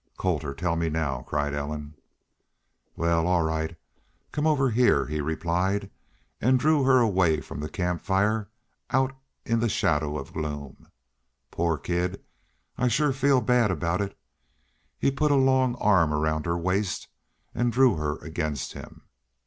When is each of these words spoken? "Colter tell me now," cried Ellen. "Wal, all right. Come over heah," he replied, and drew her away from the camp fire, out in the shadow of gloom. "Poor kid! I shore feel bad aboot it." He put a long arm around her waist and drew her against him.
"Colter 0.17 0.55
tell 0.55 0.75
me 0.75 0.89
now," 0.89 1.21
cried 1.27 1.53
Ellen. 1.53 1.93
"Wal, 2.95 3.27
all 3.27 3.43
right. 3.43 3.75
Come 4.31 4.47
over 4.47 4.71
heah," 4.71 5.05
he 5.05 5.21
replied, 5.21 5.91
and 6.41 6.59
drew 6.59 6.83
her 6.85 6.97
away 7.01 7.39
from 7.39 7.59
the 7.59 7.69
camp 7.69 8.01
fire, 8.01 8.49
out 8.89 9.15
in 9.45 9.59
the 9.59 9.69
shadow 9.69 10.17
of 10.17 10.33
gloom. 10.33 10.87
"Poor 11.51 11.77
kid! 11.77 12.19
I 12.79 12.87
shore 12.87 13.13
feel 13.13 13.41
bad 13.41 13.69
aboot 13.69 14.01
it." 14.01 14.17
He 14.97 15.11
put 15.11 15.29
a 15.29 15.35
long 15.35 15.75
arm 15.75 16.11
around 16.11 16.47
her 16.47 16.57
waist 16.57 17.07
and 17.53 17.71
drew 17.71 17.95
her 17.97 18.17
against 18.25 18.73
him. 18.73 19.03